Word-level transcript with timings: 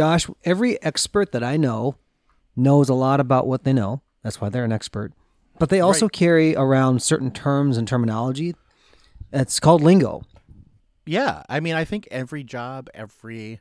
Josh, 0.00 0.30
every 0.44 0.82
expert 0.82 1.30
that 1.32 1.44
I 1.44 1.58
know 1.58 1.96
knows 2.56 2.88
a 2.88 2.94
lot 2.94 3.20
about 3.20 3.46
what 3.46 3.64
they 3.64 3.74
know. 3.74 4.00
That's 4.22 4.40
why 4.40 4.48
they're 4.48 4.64
an 4.64 4.72
expert. 4.72 5.12
But 5.58 5.68
they 5.68 5.82
also 5.82 6.06
Right. 6.06 6.12
carry 6.12 6.56
around 6.56 7.02
certain 7.02 7.30
terms 7.30 7.76
and 7.76 7.86
terminology. 7.86 8.56
It's 9.30 9.60
called 9.60 9.82
lingo. 9.82 10.22
Yeah, 11.04 11.42
I 11.50 11.60
mean, 11.60 11.74
I 11.74 11.84
think 11.84 12.08
every 12.10 12.42
job, 12.42 12.88
every 12.94 13.60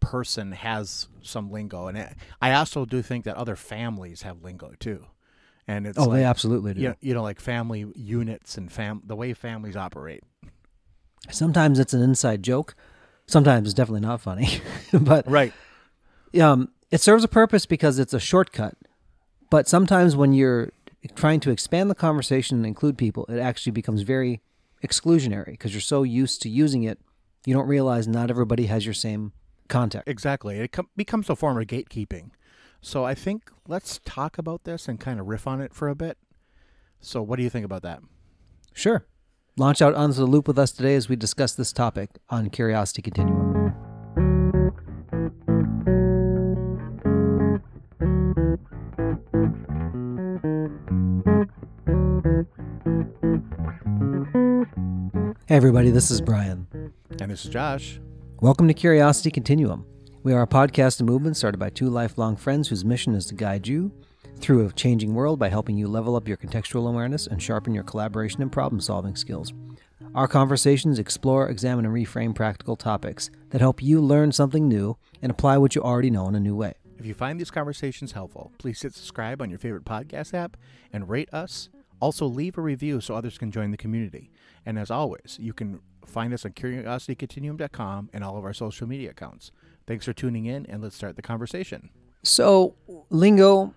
person 0.00 0.52
has 0.52 1.08
some 1.22 1.50
lingo, 1.50 1.86
and 1.86 1.96
it, 1.96 2.14
I 2.42 2.52
also 2.52 2.84
do 2.84 3.00
think 3.00 3.24
that 3.24 3.36
other 3.36 3.56
families 3.56 4.20
have 4.20 4.42
lingo 4.44 4.74
too. 4.78 5.06
And 5.66 5.86
it's 5.86 5.96
oh, 5.96 6.04
like, 6.04 6.18
they 6.18 6.24
absolutely 6.24 6.74
do. 6.74 6.80
you 6.82 6.88
know, 6.90 6.94
you 7.00 7.14
know, 7.14 7.22
like 7.22 7.40
family 7.40 7.90
units 7.94 8.58
and 8.58 8.70
fam 8.70 9.00
the 9.02 9.16
way 9.16 9.32
families 9.32 9.76
operate. 9.76 10.24
Sometimes 11.30 11.78
it's 11.78 11.94
an 11.94 12.02
inside 12.02 12.42
joke. 12.42 12.74
Sometimes 13.26 13.68
it's 13.68 13.74
definitely 13.74 14.00
not 14.00 14.20
funny. 14.20 14.48
but 14.92 15.28
Right. 15.30 15.52
um, 16.40 16.68
it 16.90 17.00
serves 17.00 17.24
a 17.24 17.28
purpose 17.28 17.66
because 17.66 17.98
it's 17.98 18.12
a 18.14 18.20
shortcut. 18.20 18.76
But 19.50 19.68
sometimes 19.68 20.14
when 20.16 20.32
you're 20.32 20.70
trying 21.14 21.40
to 21.40 21.50
expand 21.50 21.90
the 21.90 21.94
conversation 21.94 22.56
and 22.58 22.66
include 22.66 22.98
people, 22.98 23.24
it 23.28 23.38
actually 23.38 23.72
becomes 23.72 24.02
very 24.02 24.40
exclusionary 24.82 25.52
because 25.52 25.72
you're 25.72 25.80
so 25.80 26.02
used 26.02 26.42
to 26.42 26.48
using 26.48 26.82
it, 26.82 26.98
you 27.46 27.54
don't 27.54 27.66
realize 27.68 28.06
not 28.06 28.30
everybody 28.30 28.66
has 28.66 28.84
your 28.84 28.94
same 28.94 29.32
context. 29.68 30.08
Exactly. 30.08 30.58
It 30.58 30.72
com- 30.72 30.88
becomes 30.96 31.28
a 31.30 31.36
form 31.36 31.58
of 31.58 31.66
gatekeeping. 31.66 32.30
So 32.80 33.04
I 33.04 33.14
think 33.14 33.50
let's 33.66 34.00
talk 34.04 34.36
about 34.38 34.64
this 34.64 34.88
and 34.88 35.00
kind 35.00 35.18
of 35.18 35.26
riff 35.26 35.46
on 35.46 35.60
it 35.60 35.72
for 35.72 35.88
a 35.88 35.94
bit. 35.94 36.18
So 37.00 37.22
what 37.22 37.36
do 37.36 37.42
you 37.42 37.50
think 37.50 37.64
about 37.64 37.82
that? 37.82 38.00
Sure. 38.74 39.06
Launch 39.56 39.80
out 39.80 39.94
onto 39.94 40.16
the 40.16 40.26
loop 40.26 40.48
with 40.48 40.58
us 40.58 40.72
today 40.72 40.96
as 40.96 41.08
we 41.08 41.14
discuss 41.14 41.54
this 41.54 41.72
topic 41.72 42.10
on 42.28 42.50
Curiosity 42.50 43.02
Continuum. 43.02 43.72
Hey, 55.46 55.54
everybody, 55.54 55.90
this 55.90 56.10
is 56.10 56.20
Brian. 56.20 56.66
And 57.20 57.30
this 57.30 57.44
is 57.44 57.50
Josh. 57.52 58.00
Welcome 58.40 58.66
to 58.66 58.74
Curiosity 58.74 59.30
Continuum. 59.30 59.86
We 60.24 60.32
are 60.32 60.42
a 60.42 60.48
podcast 60.48 60.98
and 60.98 61.08
movement 61.08 61.36
started 61.36 61.58
by 61.58 61.70
two 61.70 61.88
lifelong 61.88 62.34
friends 62.34 62.70
whose 62.70 62.84
mission 62.84 63.14
is 63.14 63.26
to 63.26 63.36
guide 63.36 63.68
you 63.68 63.92
through 64.38 64.66
a 64.66 64.72
changing 64.72 65.14
world 65.14 65.38
by 65.38 65.48
helping 65.48 65.76
you 65.76 65.88
level 65.88 66.16
up 66.16 66.28
your 66.28 66.36
contextual 66.36 66.88
awareness 66.88 67.26
and 67.26 67.42
sharpen 67.42 67.74
your 67.74 67.84
collaboration 67.84 68.42
and 68.42 68.52
problem 68.52 68.80
solving 68.80 69.16
skills. 69.16 69.52
Our 70.14 70.28
conversations 70.28 70.98
explore, 70.98 71.48
examine, 71.48 71.84
and 71.84 71.94
reframe 71.94 72.34
practical 72.34 72.76
topics 72.76 73.30
that 73.50 73.60
help 73.60 73.82
you 73.82 74.00
learn 74.00 74.32
something 74.32 74.68
new 74.68 74.96
and 75.20 75.32
apply 75.32 75.58
what 75.58 75.74
you 75.74 75.82
already 75.82 76.10
know 76.10 76.28
in 76.28 76.34
a 76.34 76.40
new 76.40 76.54
way. 76.54 76.74
If 76.98 77.06
you 77.06 77.14
find 77.14 77.40
these 77.40 77.50
conversations 77.50 78.12
helpful, 78.12 78.52
please 78.58 78.80
hit 78.80 78.94
subscribe 78.94 79.42
on 79.42 79.50
your 79.50 79.58
favorite 79.58 79.84
podcast 79.84 80.32
app 80.32 80.56
and 80.92 81.08
rate 81.08 81.32
us. 81.32 81.68
Also, 82.00 82.26
leave 82.26 82.56
a 82.58 82.60
review 82.60 83.00
so 83.00 83.14
others 83.14 83.38
can 83.38 83.50
join 83.50 83.70
the 83.70 83.76
community. 83.76 84.30
And 84.64 84.78
as 84.78 84.90
always, 84.90 85.36
you 85.40 85.52
can 85.52 85.80
find 86.06 86.32
us 86.32 86.44
on 86.44 86.52
curiositycontinuum.com 86.52 88.10
and 88.12 88.22
all 88.22 88.36
of 88.36 88.44
our 88.44 88.52
social 88.52 88.86
media 88.86 89.10
accounts. 89.10 89.50
Thanks 89.86 90.04
for 90.04 90.12
tuning 90.12 90.46
in, 90.46 90.64
and 90.66 90.82
let's 90.82 90.96
start 90.96 91.16
the 91.16 91.22
conversation. 91.22 91.90
So, 92.22 92.74
lingo, 93.10 93.74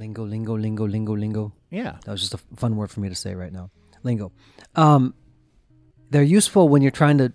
lingo, 0.00 0.24
lingo, 0.24 0.56
lingo, 0.56 0.86
lingo, 0.86 1.14
lingo. 1.14 1.52
Yeah. 1.70 1.96
That 2.04 2.10
was 2.10 2.20
just 2.22 2.34
a 2.34 2.38
fun 2.56 2.76
word 2.76 2.90
for 2.90 3.00
me 3.00 3.10
to 3.10 3.14
say 3.14 3.34
right 3.34 3.52
now. 3.52 3.70
Lingo. 4.02 4.32
Um, 4.74 5.14
they're 6.08 6.22
useful 6.22 6.68
when 6.68 6.82
you're 6.82 6.90
trying 6.90 7.18
to 7.18 7.32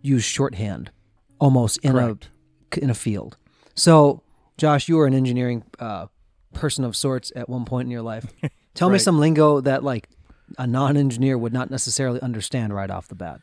use 0.00 0.24
shorthand, 0.24 0.90
almost 1.38 1.78
in 1.84 1.92
Correct. 1.92 2.30
a 2.72 2.82
in 2.82 2.90
a 2.90 2.94
field. 2.94 3.36
So, 3.74 4.22
Josh, 4.56 4.88
you 4.88 4.96
were 4.96 5.06
an 5.06 5.14
engineering 5.14 5.64
uh, 5.78 6.06
person 6.54 6.84
of 6.84 6.96
sorts 6.96 7.30
at 7.36 7.48
one 7.48 7.64
point 7.64 7.86
in 7.86 7.90
your 7.90 8.02
life. 8.02 8.26
Tell 8.74 8.90
me 8.90 8.98
some 8.98 9.20
lingo 9.20 9.60
that 9.60 9.84
like 9.84 10.08
a 10.56 10.66
non-engineer 10.66 11.36
would 11.36 11.52
not 11.52 11.70
necessarily 11.70 12.20
understand 12.22 12.72
right 12.72 12.90
off 12.90 13.08
the 13.08 13.14
bat. 13.14 13.40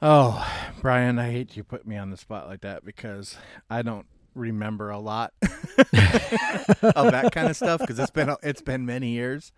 Oh, 0.00 0.46
Brian, 0.80 1.18
I 1.18 1.30
hate 1.30 1.56
you 1.56 1.64
put 1.64 1.86
me 1.86 1.96
on 1.96 2.10
the 2.10 2.16
spot 2.16 2.48
like 2.48 2.62
that 2.62 2.84
because 2.84 3.36
I 3.68 3.82
don't 3.82 4.06
remember 4.36 4.90
a 4.90 4.98
lot 4.98 5.32
of 5.42 7.10
that 7.10 7.30
kind 7.32 7.48
of 7.48 7.56
stuff 7.56 7.80
because 7.80 7.98
it's 7.98 8.10
been 8.10 8.34
it's 8.42 8.62
been 8.62 8.86
many 8.86 9.10
years. 9.10 9.52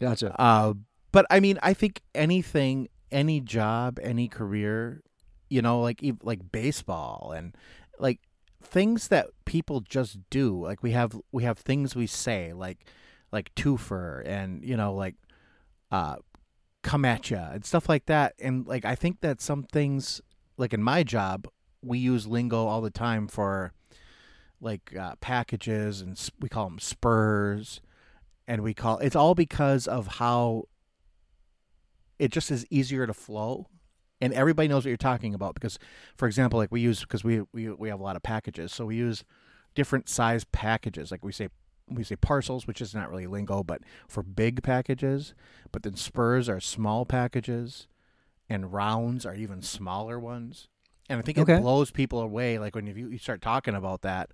Gotcha. 0.00 0.38
Uh, 0.40 0.74
but 1.12 1.26
I 1.30 1.40
mean, 1.40 1.58
I 1.62 1.72
think 1.72 2.02
anything, 2.14 2.88
any 3.10 3.40
job, 3.40 3.98
any 4.02 4.28
career, 4.28 5.02
you 5.48 5.62
know, 5.62 5.80
like 5.80 6.04
like 6.22 6.52
baseball 6.52 7.32
and 7.36 7.54
like 7.98 8.20
things 8.62 9.08
that 9.08 9.28
people 9.44 9.80
just 9.80 10.18
do. 10.30 10.60
Like 10.60 10.82
we 10.82 10.90
have 10.92 11.18
we 11.32 11.44
have 11.44 11.58
things 11.58 11.94
we 11.94 12.06
say 12.06 12.52
like 12.52 12.84
like 13.32 13.54
twofer 13.54 14.22
and 14.26 14.64
you 14.64 14.76
know 14.76 14.94
like 14.94 15.14
uh 15.90 16.16
come 16.82 17.04
at 17.04 17.30
ya 17.30 17.50
and 17.52 17.64
stuff 17.64 17.88
like 17.88 18.06
that. 18.06 18.34
And 18.38 18.66
like 18.66 18.84
I 18.84 18.94
think 18.94 19.20
that 19.20 19.40
some 19.40 19.62
things 19.62 20.20
like 20.56 20.72
in 20.74 20.82
my 20.82 21.02
job 21.02 21.48
we 21.82 21.98
use 21.98 22.26
lingo 22.26 22.66
all 22.66 22.80
the 22.80 22.90
time 22.90 23.28
for 23.28 23.72
like 24.60 24.94
uh, 24.96 25.14
packages 25.20 26.00
and 26.00 26.18
we 26.40 26.48
call 26.48 26.68
them 26.68 26.78
spurs 26.78 27.80
and 28.48 28.62
we 28.62 28.72
call 28.74 28.98
it's 28.98 29.16
all 29.16 29.34
because 29.34 29.86
of 29.86 30.06
how 30.06 30.64
it 32.18 32.30
just 32.30 32.50
is 32.50 32.66
easier 32.70 33.06
to 33.06 33.12
flow 33.14 33.66
and 34.20 34.32
everybody 34.32 34.68
knows 34.68 34.84
what 34.84 34.88
you're 34.88 34.96
talking 34.96 35.34
about 35.34 35.54
because 35.54 35.78
for 36.16 36.26
example 36.26 36.58
like 36.58 36.72
we 36.72 36.80
use 36.80 37.00
because 37.00 37.22
we, 37.24 37.42
we 37.52 37.70
we 37.70 37.88
have 37.88 38.00
a 38.00 38.02
lot 38.02 38.16
of 38.16 38.22
packages 38.22 38.72
so 38.72 38.86
we 38.86 38.96
use 38.96 39.24
different 39.74 40.08
size 40.08 40.44
packages 40.44 41.10
like 41.10 41.24
we 41.24 41.32
say 41.32 41.48
we 41.88 42.02
say 42.02 42.16
parcels 42.16 42.66
which 42.66 42.80
is 42.80 42.94
not 42.94 43.10
really 43.10 43.26
lingo 43.26 43.62
but 43.62 43.82
for 44.08 44.22
big 44.22 44.62
packages 44.62 45.34
but 45.70 45.82
then 45.82 45.94
spurs 45.94 46.48
are 46.48 46.60
small 46.60 47.04
packages 47.04 47.86
and 48.48 48.72
rounds 48.72 49.26
are 49.26 49.34
even 49.34 49.60
smaller 49.60 50.18
ones 50.18 50.68
and 51.10 51.18
i 51.18 51.22
think 51.22 51.36
Okay. 51.38 51.54
it 51.56 51.60
blows 51.60 51.90
people 51.90 52.20
away 52.20 52.58
like 52.58 52.74
when 52.74 52.86
you, 52.86 52.94
you 53.08 53.18
start 53.18 53.42
talking 53.42 53.74
about 53.74 54.00
that 54.02 54.30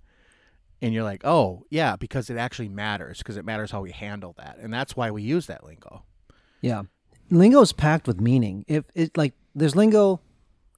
and 0.83 0.93
you're 0.93 1.03
like, 1.03 1.25
oh 1.25 1.65
yeah, 1.69 1.95
because 1.95 2.29
it 2.29 2.37
actually 2.37 2.67
matters 2.67 3.19
because 3.19 3.37
it 3.37 3.45
matters 3.45 3.71
how 3.71 3.81
we 3.81 3.91
handle 3.91 4.35
that, 4.37 4.57
and 4.59 4.71
that's 4.71 4.95
why 4.95 5.09
we 5.09 5.23
use 5.23 5.47
that 5.47 5.63
lingo. 5.63 6.03
Yeah. 6.61 6.83
Lingo 7.31 7.61
is 7.61 7.71
packed 7.71 8.05
with 8.05 8.19
meaning. 8.19 8.65
If 8.67 8.83
it 8.93 9.17
like 9.17 9.33
there's 9.55 9.77
lingo 9.77 10.19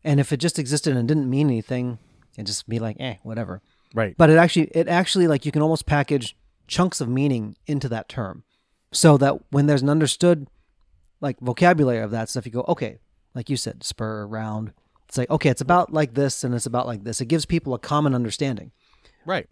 and 0.04 0.20
if 0.20 0.32
it 0.32 0.38
just 0.38 0.60
existed 0.60 0.96
and 0.96 1.08
didn't 1.08 1.30
mean 1.30 1.48
anything, 1.48 1.98
it'd 2.36 2.46
just 2.46 2.70
be 2.70 2.78
like, 2.78 2.98
eh, 3.00 3.16
whatever. 3.24 3.64
Right. 3.96 4.16
But 4.16 4.30
it 4.30 4.38
actually 4.38 4.68
it 4.74 4.88
actually 4.88 5.28
like 5.28 5.44
you 5.44 5.52
can 5.52 5.64
almost 5.64 5.88
package 5.88 6.38
chunks 6.68 7.02
of 7.02 7.10
meaning 7.10 7.56
into 7.66 7.90
that 7.90 8.08
term. 8.08 8.44
So 8.94 9.18
that 9.18 9.40
when 9.50 9.66
there's 9.66 9.82
an 9.82 9.90
understood 9.90 10.48
like 11.20 11.40
vocabulary 11.40 12.00
of 12.00 12.12
that 12.12 12.30
stuff, 12.30 12.46
you 12.46 12.52
go, 12.52 12.66
okay, 12.68 13.00
like 13.34 13.50
you 13.50 13.58
said, 13.58 13.84
spur, 13.84 14.28
round. 14.28 14.72
It's 15.08 15.18
like, 15.18 15.32
okay, 15.32 15.50
it's 15.50 15.62
about 15.62 15.92
like 15.92 16.14
this 16.14 16.44
and 16.44 16.54
it's 16.54 16.68
about 16.68 16.86
like 16.86 17.04
this. 17.04 17.22
It 17.22 17.26
gives 17.26 17.46
people 17.48 17.74
a 17.74 17.80
common 17.80 18.14
understanding. 18.14 18.72
Right. 19.26 19.48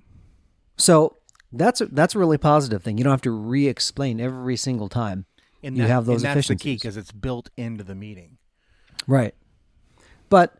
So 0.78 1.18
that's 1.52 1.82
a, 1.82 1.86
that's 1.88 2.16
a 2.16 2.20
really 2.20 2.38
positive 2.38 2.84
thing. 2.84 2.98
You 2.98 3.04
don't 3.04 3.12
have 3.12 3.22
to 3.22 3.32
re-explain 3.32 4.20
every 4.20 4.56
single 4.58 4.90
time. 4.90 5.26
And 5.62 5.78
You 5.78 5.84
that- 5.84 5.90
have 5.90 6.06
those 6.06 6.24
and 6.24 6.36
that's 6.36 6.48
the 6.48 6.56
key 6.56 6.76
because 6.76 6.98
it's 6.98 7.12
built 7.12 7.50
into 7.58 7.84
the 7.84 7.96
meeting. 7.96 8.38
Right. 9.08 9.34
But 10.30 10.56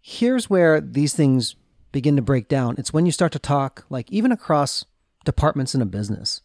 here's 0.00 0.48
where 0.50 0.80
these 0.80 1.14
things 1.14 1.56
begin 1.92 2.16
to 2.16 2.22
break 2.22 2.48
down. 2.48 2.74
It's 2.78 2.92
when 2.92 3.06
you 3.06 3.12
start 3.12 3.32
to 3.32 3.38
talk, 3.38 3.86
like 3.88 4.10
even 4.12 4.30
across 4.32 4.84
departments 5.24 5.74
in 5.74 5.82
a 5.82 5.86
business. 5.86 6.42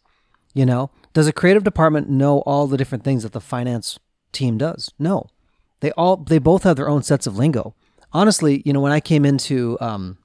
You 0.54 0.66
know, 0.66 0.90
does 1.14 1.26
a 1.26 1.32
creative 1.32 1.64
department 1.64 2.10
know 2.10 2.40
all 2.40 2.66
the 2.66 2.76
different 2.76 3.04
things 3.04 3.22
that 3.22 3.32
the 3.32 3.40
finance 3.40 3.98
team 4.32 4.58
does? 4.58 4.92
No. 4.98 5.28
They 5.80 5.90
all 5.92 6.16
they 6.16 6.38
both 6.38 6.62
have 6.64 6.76
their 6.76 6.88
own 6.88 7.02
sets 7.02 7.26
of 7.26 7.36
lingo. 7.36 7.74
Honestly, 8.12 8.62
you 8.66 8.72
know, 8.72 8.80
when 8.80 8.92
I 8.92 9.00
came 9.00 9.24
into 9.24 9.78
um, 9.80 10.18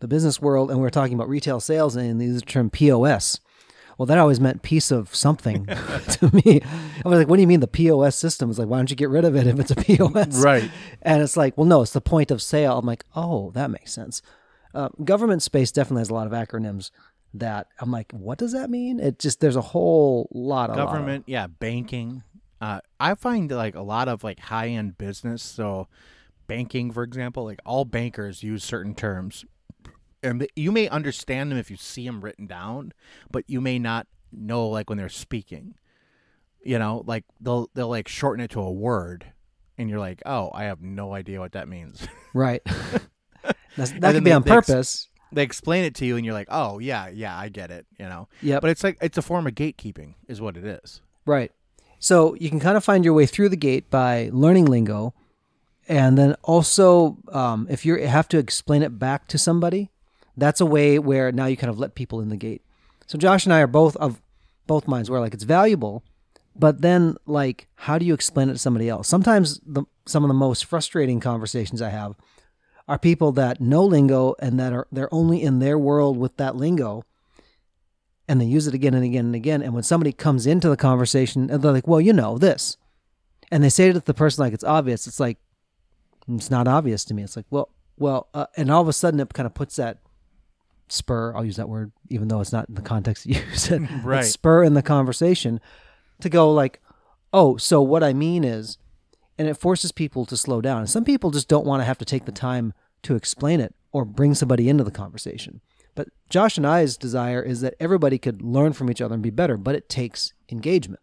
the 0.00 0.08
business 0.08 0.40
world 0.40 0.70
and 0.70 0.78
we 0.78 0.82
were 0.82 0.90
talking 0.90 1.14
about 1.14 1.28
retail 1.28 1.60
sales 1.60 1.96
and 1.96 2.20
they 2.20 2.24
used 2.26 2.42
the 2.46 2.50
term 2.50 2.68
POS, 2.70 3.40
well, 3.96 4.06
that 4.06 4.18
always 4.18 4.40
meant 4.40 4.62
piece 4.62 4.90
of 4.90 5.14
something 5.14 5.66
to 6.08 6.30
me. 6.34 6.60
I 7.04 7.08
was 7.08 7.18
like, 7.18 7.28
what 7.28 7.36
do 7.36 7.42
you 7.42 7.46
mean 7.48 7.60
the 7.60 7.66
POS 7.68 8.16
system? 8.16 8.50
It's 8.50 8.58
like, 8.58 8.68
why 8.68 8.78
don't 8.78 8.90
you 8.90 8.96
get 8.96 9.10
rid 9.10 9.24
of 9.24 9.36
it 9.36 9.46
if 9.46 9.58
it's 9.60 9.70
a 9.70 9.76
POS? 9.76 10.42
Right. 10.42 10.70
And 11.02 11.22
it's 11.22 11.36
like, 11.36 11.56
well, 11.56 11.66
no, 11.66 11.82
it's 11.82 11.92
the 11.92 12.00
point 12.00 12.30
of 12.30 12.40
sale. 12.42 12.78
I'm 12.78 12.86
like, 12.86 13.04
oh, 13.14 13.50
that 13.52 13.70
makes 13.70 13.92
sense. 13.92 14.22
Uh, 14.72 14.88
government 15.04 15.42
space 15.42 15.70
definitely 15.72 16.00
has 16.00 16.10
a 16.10 16.14
lot 16.14 16.26
of 16.26 16.32
acronyms 16.32 16.90
that 17.34 17.66
I'm 17.78 17.90
like, 17.90 18.10
what 18.12 18.38
does 18.38 18.52
that 18.52 18.70
mean? 18.70 19.00
It 19.00 19.18
just, 19.18 19.40
there's 19.40 19.56
a 19.56 19.60
whole 19.60 20.28
lot 20.32 20.70
of 20.70 20.76
lot 20.76 20.82
of- 20.86 20.92
Government, 20.92 21.24
yeah, 21.26 21.46
banking. 21.46 22.22
Uh, 22.60 22.80
I 22.98 23.14
find 23.14 23.50
like 23.50 23.74
a 23.74 23.82
lot 23.82 24.08
of 24.08 24.24
like 24.24 24.38
high 24.40 24.68
end 24.68 24.96
business. 24.98 25.42
So, 25.42 25.88
banking, 26.46 26.90
for 26.90 27.02
example, 27.02 27.44
like 27.44 27.60
all 27.64 27.84
bankers 27.84 28.42
use 28.42 28.64
certain 28.64 28.94
terms, 28.94 29.44
and 30.22 30.46
you 30.56 30.70
may 30.72 30.88
understand 30.88 31.50
them 31.50 31.58
if 31.58 31.70
you 31.70 31.76
see 31.76 32.04
them 32.06 32.20
written 32.20 32.46
down, 32.46 32.92
but 33.30 33.44
you 33.48 33.60
may 33.60 33.78
not 33.78 34.06
know 34.32 34.68
like 34.68 34.88
when 34.88 34.98
they're 34.98 35.08
speaking. 35.08 35.74
You 36.62 36.78
know, 36.78 37.02
like 37.06 37.24
they'll 37.40 37.70
they'll 37.74 37.88
like 37.88 38.06
shorten 38.08 38.44
it 38.44 38.50
to 38.50 38.60
a 38.60 38.70
word, 38.70 39.24
and 39.78 39.88
you're 39.88 39.98
like, 39.98 40.20
oh, 40.26 40.50
I 40.52 40.64
have 40.64 40.82
no 40.82 41.14
idea 41.14 41.40
what 41.40 41.52
that 41.52 41.68
means. 41.68 42.06
right. 42.34 42.60
That's, 43.76 43.92
that 43.92 44.12
could 44.14 44.24
be 44.24 44.30
they- 44.30 44.32
on 44.36 44.42
they 44.42 44.50
ex- 44.50 44.66
purpose. 44.68 45.08
they 45.32 45.42
explain 45.42 45.84
it 45.84 45.94
to 45.96 46.04
you 46.06 46.16
and 46.16 46.24
you're 46.26 46.34
like, 46.34 46.48
"Oh, 46.50 46.78
yeah, 46.80 47.08
yeah, 47.08 47.36
I 47.38 47.48
get 47.48 47.70
it," 47.70 47.86
you 47.98 48.04
know. 48.04 48.28
Yeah. 48.42 48.60
But 48.60 48.70
it's 48.70 48.84
like 48.84 48.98
it's 49.00 49.16
a 49.16 49.22
form 49.22 49.46
of 49.46 49.54
gatekeeping 49.54 50.14
is 50.28 50.40
what 50.40 50.56
it 50.58 50.64
is. 50.64 51.00
Right. 51.24 51.50
So 51.98 52.34
you 52.34 52.50
can 52.50 52.60
kind 52.60 52.76
of 52.76 52.84
find 52.84 53.04
your 53.04 53.14
way 53.14 53.26
through 53.26 53.48
the 53.50 53.56
gate 53.56 53.88
by 53.90 54.28
learning 54.32 54.66
lingo, 54.66 55.14
and 55.88 56.18
then 56.18 56.34
also 56.42 57.16
um, 57.32 57.66
if 57.70 57.86
you 57.86 57.96
have 58.06 58.28
to 58.28 58.38
explain 58.38 58.82
it 58.82 58.98
back 58.98 59.28
to 59.28 59.38
somebody, 59.38 59.90
that's 60.36 60.60
a 60.60 60.66
way 60.66 60.98
where 60.98 61.32
now 61.32 61.46
you 61.46 61.56
kind 61.56 61.70
of 61.70 61.78
let 61.78 61.94
people 61.94 62.20
in 62.20 62.28
the 62.28 62.36
gate. 62.36 62.62
So 63.06 63.18
Josh 63.18 63.44
and 63.44 63.52
I 63.52 63.60
are 63.60 63.66
both 63.66 63.96
of 63.96 64.20
both 64.66 64.86
minds 64.86 65.10
where 65.10 65.20
like 65.20 65.34
it's 65.34 65.44
valuable, 65.44 66.04
but 66.54 66.80
then 66.80 67.16
like 67.26 67.68
how 67.74 67.98
do 67.98 68.04
you 68.04 68.14
explain 68.14 68.48
it 68.48 68.52
to 68.52 68.58
somebody 68.58 68.88
else? 68.88 69.08
Sometimes 69.08 69.60
the 69.66 69.84
some 70.06 70.24
of 70.24 70.28
the 70.28 70.34
most 70.34 70.64
frustrating 70.64 71.20
conversations 71.20 71.82
I 71.82 71.90
have 71.90 72.14
are 72.88 72.98
people 72.98 73.32
that 73.32 73.60
know 73.60 73.84
lingo 73.84 74.34
and 74.38 74.58
that 74.58 74.72
are 74.72 74.86
they're 74.92 75.12
only 75.12 75.42
in 75.42 75.58
their 75.58 75.78
world 75.78 76.16
with 76.16 76.36
that 76.36 76.56
lingo 76.56 77.04
and 78.28 78.40
they 78.40 78.46
use 78.46 78.68
it 78.68 78.74
again 78.74 78.94
and 78.94 79.04
again 79.04 79.26
and 79.26 79.34
again. 79.34 79.60
And 79.60 79.74
when 79.74 79.82
somebody 79.82 80.12
comes 80.12 80.46
into 80.46 80.68
the 80.68 80.76
conversation, 80.76 81.50
and 81.50 81.60
they're 81.60 81.72
like, 81.72 81.88
"Well, 81.88 82.00
you 82.00 82.12
know 82.12 82.38
this," 82.38 82.76
and 83.50 83.64
they 83.64 83.68
say 83.68 83.92
to 83.92 83.98
the 83.98 84.14
person 84.14 84.44
like 84.44 84.52
it's 84.52 84.62
obvious. 84.62 85.08
It's 85.08 85.18
like 85.18 85.38
it's 86.28 86.50
not 86.50 86.68
obvious 86.68 87.04
to 87.06 87.14
me. 87.14 87.22
It's 87.22 87.36
like, 87.36 87.46
well, 87.50 87.70
well, 87.96 88.28
uh, 88.34 88.46
and 88.56 88.70
all 88.70 88.82
of 88.82 88.88
a 88.88 88.92
sudden 88.92 89.20
it 89.20 89.32
kind 89.32 89.46
of 89.46 89.54
puts 89.54 89.76
that 89.76 89.98
spur. 90.92 91.34
I'll 91.34 91.44
use 91.44 91.56
that 91.56 91.68
word, 91.68 91.92
even 92.08 92.28
though 92.28 92.40
it's 92.40 92.52
not 92.52 92.68
in 92.68 92.74
the 92.74 92.82
context 92.82 93.26
you 93.26 93.40
said. 93.54 93.82
Mm, 93.82 94.04
right. 94.04 94.24
spur 94.24 94.62
in 94.62 94.74
the 94.74 94.82
conversation 94.82 95.60
to 96.20 96.28
go 96.28 96.52
like, 96.52 96.80
"Oh, 97.32 97.56
so 97.56 97.80
what 97.82 98.02
I 98.02 98.12
mean 98.12 98.44
is," 98.44 98.78
and 99.38 99.48
it 99.48 99.56
forces 99.56 99.92
people 99.92 100.26
to 100.26 100.36
slow 100.36 100.60
down. 100.60 100.78
And 100.78 100.90
some 100.90 101.04
people 101.04 101.30
just 101.30 101.48
don't 101.48 101.66
want 101.66 101.80
to 101.80 101.84
have 101.84 101.98
to 101.98 102.04
take 102.04 102.24
the 102.24 102.32
time 102.32 102.72
to 103.02 103.14
explain 103.14 103.60
it 103.60 103.74
or 103.92 104.04
bring 104.04 104.34
somebody 104.34 104.68
into 104.68 104.84
the 104.84 104.90
conversation. 104.90 105.60
But 105.94 106.08
Josh 106.28 106.56
and 106.56 106.66
I's 106.66 106.96
desire 106.96 107.42
is 107.42 107.60
that 107.62 107.74
everybody 107.80 108.18
could 108.18 108.42
learn 108.42 108.72
from 108.72 108.90
each 108.90 109.00
other 109.00 109.14
and 109.14 109.22
be 109.22 109.30
better, 109.30 109.56
but 109.56 109.74
it 109.74 109.88
takes 109.88 110.32
engagement. 110.48 111.00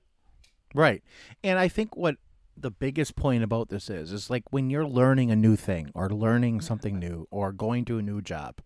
Right. 0.74 1.04
And 1.44 1.60
I 1.60 1.68
think 1.68 1.96
what 1.96 2.16
the 2.56 2.72
biggest 2.72 3.16
point 3.16 3.44
about 3.44 3.70
this 3.70 3.90
is 3.90 4.12
is 4.12 4.30
like 4.30 4.52
when 4.52 4.70
you're 4.70 4.88
learning 4.88 5.32
a 5.32 5.36
new 5.36 5.56
thing 5.56 5.92
or 5.94 6.10
learning 6.10 6.62
something 6.62 6.98
new 6.98 7.28
or 7.30 7.52
going 7.52 7.86
to 7.86 8.00
a 8.00 8.02
new 8.02 8.22
job 8.22 8.62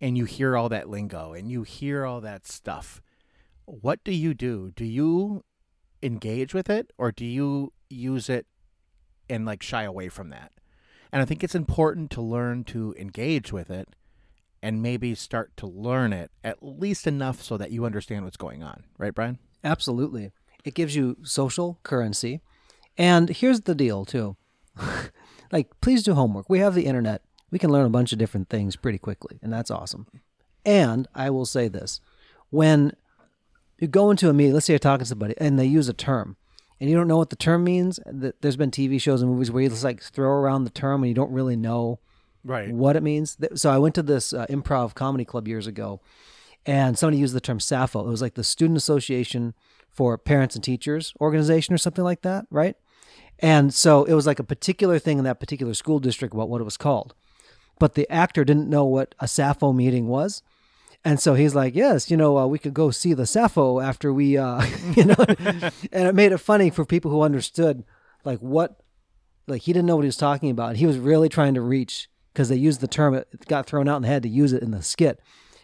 and 0.00 0.18
you 0.18 0.24
hear 0.24 0.56
all 0.56 0.68
that 0.68 0.88
lingo 0.88 1.32
and 1.32 1.50
you 1.50 1.62
hear 1.62 2.04
all 2.04 2.20
that 2.20 2.46
stuff, 2.46 3.00
what 3.64 4.02
do 4.04 4.12
you 4.12 4.34
do? 4.34 4.72
Do 4.74 4.84
you 4.84 5.44
engage 6.02 6.52
with 6.52 6.68
it 6.68 6.92
or 6.98 7.12
do 7.12 7.24
you 7.24 7.72
use 7.88 8.28
it 8.28 8.46
and 9.28 9.46
like 9.46 9.62
shy 9.62 9.84
away 9.84 10.08
from 10.08 10.30
that? 10.30 10.52
And 11.12 11.22
I 11.22 11.24
think 11.24 11.44
it's 11.44 11.54
important 11.54 12.10
to 12.12 12.20
learn 12.20 12.64
to 12.64 12.94
engage 12.98 13.52
with 13.52 13.70
it 13.70 13.94
and 14.64 14.82
maybe 14.82 15.14
start 15.14 15.56
to 15.58 15.66
learn 15.66 16.12
it 16.12 16.30
at 16.42 16.62
least 16.62 17.06
enough 17.06 17.42
so 17.42 17.56
that 17.56 17.70
you 17.70 17.84
understand 17.84 18.24
what's 18.24 18.36
going 18.36 18.62
on. 18.62 18.84
Right, 18.98 19.14
Brian? 19.14 19.38
Absolutely. 19.62 20.32
It 20.64 20.74
gives 20.74 20.96
you 20.96 21.18
social 21.22 21.78
currency. 21.82 22.40
And 22.96 23.28
here's 23.28 23.60
the 23.60 23.74
deal, 23.74 24.04
too. 24.04 24.36
like, 25.52 25.68
please 25.80 26.02
do 26.02 26.14
homework. 26.14 26.48
We 26.48 26.60
have 26.60 26.74
the 26.74 26.86
internet. 26.86 27.22
We 27.54 27.60
can 27.60 27.70
learn 27.70 27.86
a 27.86 27.90
bunch 27.90 28.12
of 28.12 28.18
different 28.18 28.48
things 28.48 28.74
pretty 28.74 28.98
quickly, 28.98 29.38
and 29.40 29.52
that's 29.52 29.70
awesome. 29.70 30.08
And 30.66 31.06
I 31.14 31.30
will 31.30 31.46
say 31.46 31.68
this 31.68 32.00
when 32.50 32.96
you 33.78 33.86
go 33.86 34.10
into 34.10 34.28
a 34.28 34.32
meeting, 34.32 34.54
let's 34.54 34.66
say 34.66 34.72
you're 34.72 34.80
talking 34.80 35.04
to 35.04 35.08
somebody 35.08 35.34
and 35.38 35.56
they 35.56 35.64
use 35.64 35.88
a 35.88 35.92
term, 35.92 36.36
and 36.80 36.90
you 36.90 36.96
don't 36.96 37.06
know 37.06 37.16
what 37.16 37.30
the 37.30 37.36
term 37.36 37.62
means, 37.62 38.00
th- 38.20 38.34
there's 38.40 38.56
been 38.56 38.72
TV 38.72 39.00
shows 39.00 39.22
and 39.22 39.30
movies 39.30 39.52
where 39.52 39.62
you 39.62 39.68
just 39.68 39.84
like 39.84 40.02
throw 40.02 40.30
around 40.30 40.64
the 40.64 40.70
term 40.70 41.04
and 41.04 41.08
you 41.08 41.14
don't 41.14 41.30
really 41.30 41.54
know 41.54 42.00
Right. 42.42 42.72
what 42.72 42.96
it 42.96 43.04
means. 43.04 43.36
So 43.54 43.70
I 43.70 43.78
went 43.78 43.94
to 43.94 44.02
this 44.02 44.32
uh, 44.32 44.46
improv 44.50 44.94
comedy 44.94 45.24
club 45.24 45.46
years 45.46 45.68
ago, 45.68 46.00
and 46.66 46.98
somebody 46.98 47.18
used 47.18 47.36
the 47.36 47.40
term 47.40 47.60
SAFO. 47.60 48.00
It 48.04 48.08
was 48.10 48.20
like 48.20 48.34
the 48.34 48.42
Student 48.42 48.78
Association 48.78 49.54
for 49.92 50.18
Parents 50.18 50.56
and 50.56 50.64
Teachers 50.64 51.14
organization 51.20 51.72
or 51.72 51.78
something 51.78 52.02
like 52.04 52.22
that, 52.22 52.46
right? 52.50 52.74
And 53.38 53.72
so 53.72 54.02
it 54.06 54.14
was 54.14 54.26
like 54.26 54.40
a 54.40 54.44
particular 54.44 54.98
thing 54.98 55.18
in 55.18 55.24
that 55.24 55.38
particular 55.38 55.72
school 55.74 56.00
district 56.00 56.34
about 56.34 56.48
what 56.48 56.60
it 56.60 56.64
was 56.64 56.76
called. 56.76 57.14
But 57.78 57.94
the 57.94 58.08
actor 58.10 58.44
didn't 58.44 58.68
know 58.70 58.84
what 58.84 59.14
a 59.20 59.26
SAFO 59.26 59.74
meeting 59.74 60.06
was. 60.06 60.42
And 61.04 61.20
so 61.20 61.34
he's 61.34 61.54
like, 61.54 61.74
yes, 61.74 62.10
you 62.10 62.16
know, 62.16 62.38
uh, 62.38 62.46
we 62.46 62.58
could 62.58 62.72
go 62.72 62.90
see 62.90 63.12
the 63.12 63.24
SAFO 63.24 63.84
after 63.84 64.12
we, 64.12 64.38
uh, 64.38 64.64
you 64.96 65.04
know, 65.04 65.16
and 65.92 66.08
it 66.08 66.14
made 66.14 66.32
it 66.32 66.38
funny 66.38 66.70
for 66.70 66.84
people 66.84 67.10
who 67.10 67.20
understood 67.22 67.84
like 68.24 68.38
what, 68.38 68.80
like 69.46 69.62
he 69.62 69.72
didn't 69.72 69.86
know 69.86 69.96
what 69.96 70.02
he 70.04 70.08
was 70.08 70.16
talking 70.16 70.48
about. 70.50 70.76
He 70.76 70.86
was 70.86 70.96
really 70.98 71.28
trying 71.28 71.54
to 71.54 71.60
reach 71.60 72.08
because 72.32 72.48
they 72.48 72.56
used 72.56 72.80
the 72.80 72.88
term, 72.88 73.12
it 73.14 73.28
got 73.48 73.66
thrown 73.66 73.86
out 73.88 73.96
and 73.96 74.04
they 74.04 74.08
had 74.08 74.22
to 74.22 74.28
use 74.30 74.52
it 74.54 74.62
in 74.62 74.70
the 74.70 74.82
skit. 74.82 75.20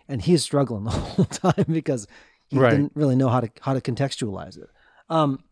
And 0.09 0.21
he's 0.21 0.43
struggling 0.43 0.85
the 0.85 0.91
whole 0.91 1.25
time 1.25 1.65
because 1.69 2.07
he 2.49 2.59
Right. 2.59 2.71
didn't 2.71 2.93
really 2.95 3.17
know 3.17 3.29
how 3.29 3.41
to, 3.41 3.51
how 3.63 3.73
to 3.73 3.81
contextualize 3.81 4.59
it. 4.59 4.69
Um, 5.09 5.43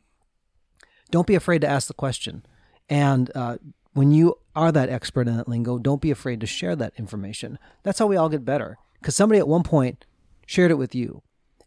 don't 1.10 1.26
be 1.26 1.34
afraid 1.36 1.60
to 1.62 1.68
ask 1.68 1.88
the 1.88 1.94
question. 1.94 2.44
And 2.90 3.30
uh, 3.34 3.56
when 3.94 4.10
you 4.12 4.34
are 4.58 4.72
that 4.72 4.88
expert 4.88 5.28
in 5.28 5.36
that 5.36 5.48
lingo, 5.48 5.78
don't 5.78 6.00
be 6.00 6.10
afraid 6.10 6.40
to 6.40 6.46
share 6.46 6.74
that 6.74 6.92
information. 6.96 7.60
That's 7.84 8.00
how 8.00 8.08
we 8.08 8.16
all 8.16 8.28
get 8.28 8.44
better. 8.44 8.76
Because 9.00 9.14
somebody 9.14 9.38
at 9.38 9.46
one 9.46 9.62
point 9.62 10.04
shared 10.46 10.72
it 10.72 10.74
with 10.74 10.94
you, 10.96 11.22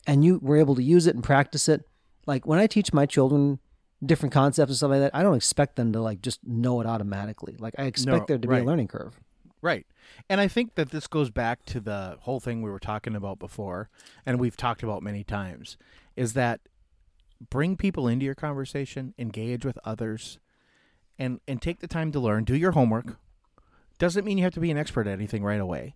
and 0.06 0.26
you 0.26 0.40
were 0.42 0.58
able 0.58 0.76
to 0.76 0.84
use 0.84 1.08
it 1.08 1.16
and 1.16 1.24
practice 1.24 1.70
it. 1.70 1.88
Like 2.28 2.46
when 2.46 2.60
I 2.60 2.68
teach 2.68 2.92
my 2.92 3.06
children 3.06 3.60
different 4.06 4.34
concepts 4.34 4.72
and 4.72 4.78
stuff 4.78 4.90
like 4.90 5.00
that, 5.00 5.16
I 5.16 5.24
don't 5.24 5.36
expect 5.36 5.78
them 5.78 5.94
to 5.94 6.02
like 6.02 6.22
just 6.22 6.46
know 6.46 6.82
it 6.82 6.88
automatically. 6.88 7.56
Like 7.58 7.76
I 7.78 7.86
expect 7.86 8.22
No, 8.22 8.26
there 8.28 8.38
to 8.38 8.48
be 8.48 8.58
a 8.58 8.64
learning 8.64 8.90
curve. 8.90 9.18
Right. 9.62 9.86
And 10.28 10.42
I 10.42 10.50
think 10.50 10.76
that 10.76 10.90
this 10.90 11.08
goes 11.08 11.30
back 11.30 11.64
to 11.68 11.80
the 11.80 12.18
whole 12.22 12.42
thing 12.42 12.62
we 12.62 12.70
were 12.70 12.80
talking 12.80 13.16
about 13.16 13.40
before, 13.40 13.90
and 14.26 14.40
we've 14.40 14.58
talked 14.58 14.84
about 14.84 15.02
many 15.02 15.24
times, 15.24 15.78
is 16.18 16.34
that 16.34 16.60
bring 17.50 17.78
people 17.78 18.08
into 18.08 18.26
your 18.26 18.36
conversation, 18.36 19.14
engage 19.18 19.64
with 19.64 19.80
others, 19.86 20.40
and 21.22 21.40
and 21.48 21.62
take 21.62 21.80
the 21.80 21.88
time 21.88 22.12
to 22.12 22.20
learn. 22.20 22.44
Do 22.44 22.56
your 22.56 22.72
homework. 22.72 23.18
Doesn't 24.00 24.26
mean 24.26 24.40
you 24.40 24.44
have 24.44 24.56
to 24.56 24.60
be 24.60 24.72
an 24.72 24.78
expert 24.78 25.06
at 25.06 25.14
anything 25.14 25.44
right 25.44 25.62
away. 25.62 25.96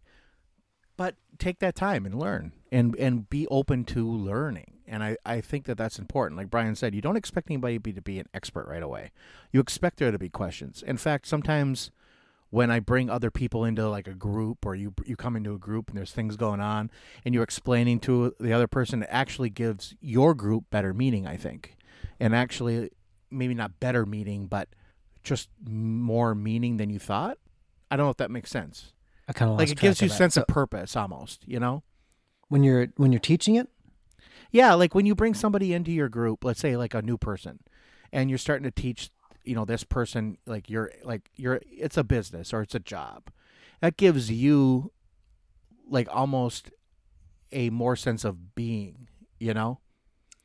But 0.98 1.16
take 1.40 1.60
that 1.60 1.76
time 1.76 2.06
and 2.06 2.18
learn 2.18 2.54
and 2.72 2.96
and 2.98 3.28
be 3.28 3.48
open 3.48 3.84
to 3.86 4.10
learning. 4.10 4.74
And 4.88 5.04
I, 5.04 5.18
I 5.26 5.42
think 5.42 5.66
that 5.66 5.80
that's 5.80 5.98
important. 5.98 6.38
Like 6.38 6.52
Brian 6.52 6.76
said, 6.76 6.94
you 6.94 7.02
don't 7.02 7.16
expect 7.16 7.50
anybody 7.50 7.78
to 7.78 7.80
be, 7.80 7.94
to 7.94 8.02
be 8.04 8.20
an 8.20 8.28
expert 8.36 8.68
right 8.68 8.84
away. 8.84 9.12
You 9.52 9.60
expect 9.60 9.98
there 9.98 10.12
to 10.12 10.20
be 10.20 10.30
questions. 10.30 10.84
In 10.86 10.98
fact, 10.98 11.26
sometimes 11.26 11.90
when 12.52 12.70
I 12.70 12.80
bring 12.80 13.10
other 13.10 13.32
people 13.32 13.66
into 13.66 13.90
like 13.90 14.08
a 14.08 14.14
group 14.14 14.64
or 14.64 14.76
you 14.76 14.94
you 15.06 15.16
come 15.16 15.36
into 15.36 15.56
a 15.56 15.58
group 15.58 15.90
and 15.90 15.98
there's 15.98 16.12
things 16.12 16.38
going 16.38 16.62
on 16.62 16.92
and 17.26 17.34
you're 17.34 17.44
explaining 17.44 18.00
to 18.02 18.36
the 18.40 18.54
other 18.54 18.68
person 18.68 19.02
it 19.02 19.10
actually 19.12 19.50
gives 19.50 19.96
your 20.00 20.36
group 20.36 20.66
better 20.70 20.94
meaning 20.94 21.26
I 21.26 21.36
think 21.36 21.76
and 22.20 22.36
actually 22.36 22.92
maybe 23.32 23.56
not 23.56 23.80
better 23.80 24.06
meaning 24.06 24.46
but 24.46 24.70
just 25.26 25.50
more 25.68 26.34
meaning 26.34 26.78
than 26.78 26.90
you 26.90 27.00
thought 27.00 27.38
I 27.92 27.98
don't 27.98 28.06
know 28.06 28.12
if 28.12 28.18
that 28.18 28.32
makes 28.32 28.50
sense 28.50 28.94
I 29.28 29.34
kind 29.34 29.52
of 29.52 29.58
like 29.58 29.70
it 29.70 29.80
gives 29.80 30.02
you 30.02 30.10
sense 30.10 30.38
of 30.38 30.48
purpose 30.48 30.96
almost 30.96 31.48
you 31.48 31.60
know 31.60 31.84
when 32.48 32.64
you're 32.64 32.88
when 32.98 33.12
you're 33.12 33.20
teaching 33.20 33.56
it. 33.56 33.68
Yeah, 34.52 34.74
like 34.74 34.96
when 34.96 35.06
you 35.06 35.16
bring 35.16 35.34
somebody 35.34 35.74
into 35.74 35.92
your 35.92 36.10
group, 36.10 36.44
let's 36.44 36.60
say 36.60 36.78
like 36.78 36.94
a 36.94 37.02
new 37.02 37.18
person, 37.18 37.60
and 38.12 38.30
you're 38.30 38.38
starting 38.38 38.64
to 38.64 38.72
teach, 38.72 39.10
you 39.44 39.56
know, 39.56 39.66
this 39.66 39.84
person 39.84 40.38
like 40.46 40.70
you're 40.70 40.92
like 41.04 41.30
you're 41.36 41.62
it's 41.70 41.98
a 41.98 42.04
business 42.04 42.54
or 42.54 42.62
it's 42.62 42.76
a 42.76 42.80
job. 42.80 43.30
That 43.82 43.98
gives 43.98 44.32
you 44.32 44.92
like 45.88 46.08
almost 46.12 46.72
a 47.52 47.70
more 47.70 47.96
sense 47.96 48.24
of 48.24 48.56
being, 48.56 49.08
you 49.40 49.54
know? 49.54 49.80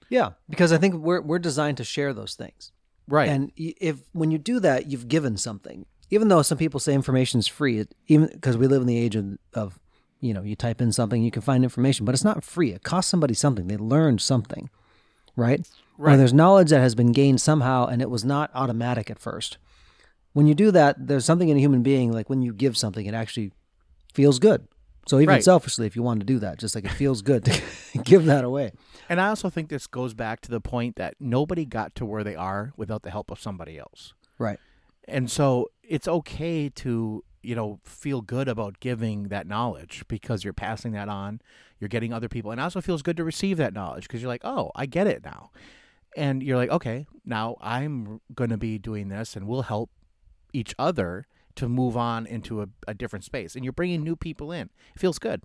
Yeah, 0.09 0.31
because 0.49 0.73
I 0.73 0.79
think 0.79 0.95
we're 0.95 1.21
we're 1.21 1.39
designed 1.39 1.77
to 1.77 1.85
share 1.85 2.13
those 2.13 2.35
things. 2.35 2.73
Right. 3.11 3.29
And 3.29 3.53
if 3.57 3.99
when 4.13 4.31
you 4.31 4.39
do 4.39 4.61
that, 4.61 4.87
you've 4.87 5.09
given 5.09 5.37
something. 5.37 5.85
Even 6.11 6.29
though 6.29 6.43
some 6.43 6.59
people 6.59 6.81
say 6.81 6.95
information 6.95 7.39
is 7.39 7.47
free, 7.47 7.79
it, 7.79 7.95
even 8.09 8.29
because 8.33 8.57
we 8.57 8.67
live 8.67 8.81
in 8.81 8.87
the 8.87 8.99
age 8.99 9.15
of, 9.17 9.37
of, 9.53 9.79
you 10.21 10.33
know, 10.35 10.43
you 10.43 10.57
type 10.57 10.81
in 10.81 10.93
something, 10.93 11.23
you 11.23 11.31
can 11.31 11.43
find 11.43 11.63
information, 11.63 12.05
but 12.07 12.15
it's 12.15 12.25
not 12.25 12.43
free. 12.45 12.73
It 12.73 12.83
costs 12.83 13.11
somebody 13.11 13.35
something. 13.35 13.67
They 13.69 13.77
learned 13.77 14.21
something, 14.21 14.71
right? 15.37 15.61
Or 15.99 16.07
Right. 16.07 16.17
there's 16.17 16.33
knowledge 16.33 16.71
that 16.71 16.81
has 16.81 16.95
been 16.95 17.13
gained 17.13 17.41
somehow, 17.41 17.87
and 17.87 18.01
it 18.01 18.09
was 18.11 18.25
not 18.25 18.51
automatic 18.55 19.11
at 19.11 19.19
first. 19.19 19.59
When 20.33 20.47
you 20.47 20.55
do 20.55 20.71
that, 20.71 21.07
there's 21.07 21.25
something 21.25 21.49
in 21.49 21.57
a 21.57 21.61
human 21.61 21.83
being 21.83 22.11
like 22.13 22.31
when 22.31 22.41
you 22.43 22.53
give 22.55 22.77
something, 22.77 23.05
it 23.07 23.15
actually 23.15 23.53
feels 24.15 24.39
good. 24.39 24.67
So 25.07 25.19
even 25.19 25.35
Right. 25.35 25.43
selfishly, 25.45 25.87
if 25.87 25.97
you 25.97 26.03
want 26.03 26.21
to 26.21 26.27
do 26.27 26.39
that, 26.41 26.59
just 26.59 26.75
like 26.75 26.85
it 26.85 26.91
feels 26.93 27.23
good 27.23 27.45
to 27.47 27.61
give 28.05 28.27
that 28.27 28.45
away. 28.45 28.73
and 29.09 29.21
I 29.21 29.29
also 29.29 29.51
think 29.51 29.69
this 29.69 29.87
goes 29.87 30.15
back 30.15 30.41
to 30.43 30.51
the 30.51 30.61
point 30.61 30.97
that 30.97 31.15
nobody 31.19 31.65
got 31.65 31.95
to 31.97 32.05
where 32.07 32.23
they 32.23 32.37
are 32.37 32.73
without 32.77 33.03
the 33.03 33.11
help 33.11 33.31
of 33.31 33.41
somebody 33.41 33.79
else. 33.79 34.15
Right. 34.39 34.59
and 35.09 35.31
so 35.31 35.69
it's 35.83 36.07
okay 36.07 36.69
to 36.69 37.25
you 37.43 37.55
know 37.55 37.81
feel 37.85 38.21
good 38.21 38.49
about 38.49 38.79
giving 38.81 39.25
that 39.29 39.47
knowledge 39.47 40.05
because 40.09 40.45
you're 40.45 40.53
passing 40.53 40.93
that 40.93 41.09
on 41.09 41.41
you're 41.79 41.89
getting 41.89 42.13
other 42.13 42.29
people 42.29 42.51
and 42.51 42.61
it 42.61 42.63
also 42.63 42.81
feels 42.83 43.01
good 43.03 43.17
to 43.17 43.25
receive 43.25 43.57
that 43.57 43.73
knowledge 43.73 44.03
because 44.05 44.21
you're 44.21 44.29
like 44.29 44.45
oh 44.45 44.71
i 44.77 44.85
get 44.85 45.07
it 45.07 45.25
now 45.25 45.51
and 46.17 46.43
you're 46.43 46.59
like 46.59 46.69
okay 46.71 47.07
now 47.25 47.57
i'm 47.63 48.21
going 48.35 48.51
to 48.51 48.59
be 48.59 48.77
doing 48.79 49.09
this 49.09 49.37
and 49.37 49.47
we'll 49.47 49.63
help 49.63 49.91
each 50.53 50.75
other 50.79 51.27
to 51.57 51.69
move 51.69 51.97
on 51.97 52.27
into 52.27 52.63
a, 52.63 52.69
a 52.89 52.95
different 52.95 53.25
space 53.25 53.55
and 53.55 53.65
you're 53.65 53.73
bringing 53.73 54.03
new 54.05 54.17
people 54.17 54.53
in 54.53 54.69
it 54.95 54.99
feels 55.01 55.19
good 55.19 55.43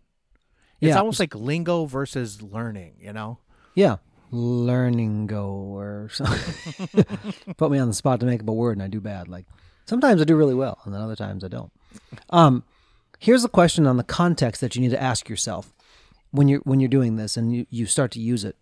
It's 0.82 0.90
Yeah. 0.90 1.00
almost 1.00 1.20
like 1.20 1.34
lingo 1.36 1.86
versus 1.86 2.42
learning. 2.42 2.96
You 3.00 3.14
know. 3.14 3.40
Yeah. 3.74 3.98
Learning 4.32 5.28
go 5.28 5.48
or 5.48 6.10
something. 6.12 7.06
Put 7.58 7.72
me 7.72 7.80
on 7.80 7.88
the 7.88 7.94
spot 7.94 8.20
to 8.20 8.26
make 8.26 8.42
up 8.42 8.50
a 8.50 8.54
word 8.54 8.74
and 8.78 8.84
I 8.84 8.88
do 8.88 9.00
bad. 9.02 9.28
Like 9.28 9.46
sometimes 9.86 10.22
I 10.22 10.26
do 10.26 10.36
really 10.36 10.54
well 10.56 10.80
and 10.86 10.94
then 10.94 11.02
other 11.02 11.16
times 11.16 11.44
I 11.44 11.48
don't. 11.48 11.72
Um, 12.30 12.64
here's 13.20 13.44
a 13.46 13.50
question 13.50 13.88
on 13.88 13.98
the 13.98 14.04
context 14.04 14.62
that 14.62 14.76
you 14.76 14.82
need 14.82 14.92
to 14.92 15.02
ask 15.02 15.30
yourself 15.30 15.74
when 16.32 16.48
you're 16.48 16.60
when 16.62 16.80
you're 16.80 16.90
doing 16.90 17.16
this 17.16 17.38
and 17.38 17.56
you, 17.56 17.66
you 17.70 17.86
start 17.86 18.12
to 18.12 18.20
use 18.20 18.44
it. 18.44 18.58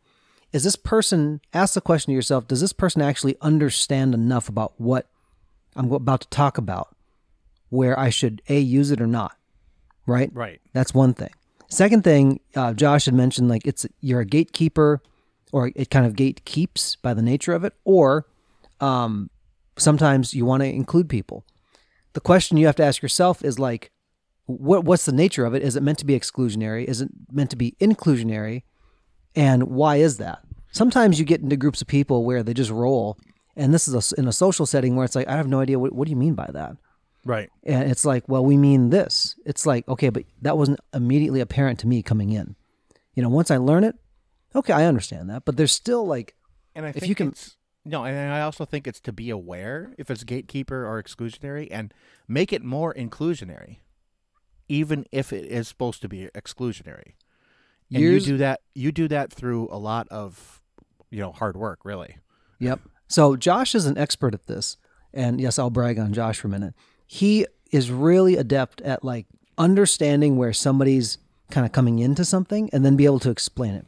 Is 0.51 0.63
this 0.63 0.75
person 0.75 1.41
ask 1.53 1.73
the 1.73 1.81
question 1.81 2.12
to 2.12 2.15
yourself, 2.15 2.47
does 2.47 2.62
this 2.62 2.73
person 2.73 3.01
actually 3.01 3.35
understand 3.41 4.13
enough 4.13 4.47
about 4.50 4.73
what 4.79 5.07
I'm 5.75 5.91
about 5.91 6.21
to 6.21 6.27
talk 6.29 6.59
about 6.59 6.92
where 7.74 7.98
I 7.98 8.10
should 8.10 8.42
A 8.50 8.60
use 8.60 8.92
it 8.92 9.01
or 9.01 9.08
not? 9.08 9.36
Right? 10.06 10.30
Right. 10.32 10.62
That's 10.74 10.94
one 10.94 11.13
thing. 11.13 11.32
Second 11.70 12.03
thing, 12.03 12.39
uh, 12.56 12.74
Josh 12.74 13.06
had 13.06 13.15
mentioned 13.15 13.50
like 13.50 13.65
it's 13.65 13.88
you're 14.00 14.20
a 14.20 14.25
gatekeeper, 14.25 15.01
or 15.51 15.72
it 15.75 15.89
kind 15.89 16.06
of 16.06 16.13
gatekeeps 16.13 16.98
by 17.01 17.15
the 17.15 17.24
nature 17.24 17.53
of 17.53 17.63
it, 17.63 17.74
or 17.84 18.27
um, 18.80 19.32
sometimes 19.77 20.36
you 20.36 20.46
want 20.46 20.62
to 20.62 20.70
include 20.70 21.10
people. 21.10 21.46
The 22.13 22.22
question 22.22 22.58
you 22.58 22.68
have 22.68 22.75
to 22.75 22.86
ask 22.86 23.01
yourself 23.01 23.44
is 23.44 23.58
like, 23.58 23.92
what 24.46 24.86
what's 24.86 25.06
the 25.06 25.12
nature 25.12 25.46
of 25.46 25.56
it? 25.56 25.63
Is 25.63 25.75
it 25.75 25.82
meant 25.82 25.98
to 26.00 26.06
be 26.06 26.18
exclusionary? 26.20 26.86
Is 26.86 27.01
it 27.01 27.10
meant 27.32 27.50
to 27.50 27.56
be 27.56 27.75
inclusionary? 27.82 28.63
And 29.36 29.63
why 29.63 29.96
is 29.96 30.18
that? 30.18 30.44
Sometimes 30.72 31.18
you 31.18 31.25
get 31.25 31.42
into 31.42 31.58
groups 31.58 31.82
of 31.82 31.88
people 31.88 32.24
where 32.24 32.44
they 32.44 32.53
just 32.53 32.70
roll, 32.70 33.18
and 33.56 33.74
this 33.74 33.88
is 33.88 33.96
a, 33.96 34.20
in 34.20 34.27
a 34.27 34.32
social 34.32 34.68
setting 34.68 34.96
where 34.96 35.06
it's 35.06 35.15
like 35.15 35.27
I 35.27 35.38
have 35.38 35.48
no 35.48 35.60
idea 35.60 35.80
what 35.80 35.94
what 35.94 36.06
do 36.06 36.12
you 36.12 36.18
mean 36.18 36.36
by 36.36 36.50
that. 36.53 36.77
Right. 37.25 37.50
And 37.63 37.89
it's 37.89 38.03
like, 38.06 38.27
well, 38.27 38.44
we 38.44 38.58
mean 38.58 38.89
this. 38.89 39.36
It's 39.46 39.65
like, 39.65 39.88
okay, 39.88 40.10
but 40.10 40.25
that 40.42 40.58
wasn't 40.58 40.80
immediately 40.94 41.39
apparent 41.39 41.80
to 41.80 41.88
me 41.88 42.01
coming 42.03 42.32
in. 42.32 42.56
You 43.13 43.24
know, 43.24 43.30
once 43.30 43.50
I 43.51 43.58
learn 43.58 43.84
it, 43.84 43.96
okay, 44.56 44.74
I 44.74 44.86
understand 44.86 45.30
that. 45.30 45.46
But 45.46 45.56
there's 45.58 45.72
still 45.72 46.06
like, 46.06 46.36
And 46.75 46.86
I 46.86 46.89
If 46.89 46.96
think 46.96 47.08
you 47.10 47.15
can- 47.15 47.30
it's, 47.30 47.56
no, 47.86 48.03
and 48.06 48.34
I 48.34 48.42
also 48.42 48.65
think 48.65 48.88
it's 48.88 49.00
to 49.01 49.12
be 49.13 49.30
aware 49.30 49.94
if 49.98 50.10
it's 50.10 50.24
gatekeeper 50.24 50.86
or 50.88 51.01
exclusionary, 51.03 51.68
and 51.70 51.94
make 52.27 52.51
it 52.53 52.63
more 52.63 52.94
inclusionary, 52.94 53.77
even 54.68 55.06
if 55.12 55.32
it 55.34 55.46
is 55.46 55.68
supposed 55.68 56.01
to 56.01 56.08
be 56.10 56.27
exclusionary. 56.34 57.13
And 57.92 58.01
Years- 58.01 58.25
you 58.27 58.34
do 58.34 58.38
that. 58.39 58.62
You 58.74 58.92
do 58.92 59.08
that 59.10 59.32
through 59.32 59.68
a 59.72 59.77
lot 59.77 60.08
of, 60.10 60.62
you 61.12 61.20
know, 61.20 61.32
hard 61.32 61.56
work. 61.58 61.80
Really. 61.86 62.18
yep. 62.60 62.80
So 63.08 63.36
Josh 63.36 63.75
is 63.75 63.86
an 63.86 63.98
expert 63.98 64.34
at 64.34 64.48
this. 64.48 64.77
And 65.13 65.39
yes, 65.39 65.60
I'll 65.60 65.70
brag 65.70 66.00
on 66.00 66.12
Josh 66.13 66.39
for 66.39 66.48
a 66.48 66.51
minute. 66.51 66.74
He 67.07 67.45
is 67.72 67.91
really 67.91 68.36
adept 68.38 68.81
at 68.81 69.03
like 69.03 69.25
understanding 69.57 70.38
where 70.38 70.53
somebody's 70.53 71.17
kind 71.51 71.65
of 71.65 71.72
coming 71.72 72.00
into 72.00 72.25
something 72.25 72.69
and 72.74 72.83
then 72.86 72.95
be 72.95 73.05
able 73.05 73.19
to 73.19 73.29
explain 73.29 73.74
it. 73.75 73.86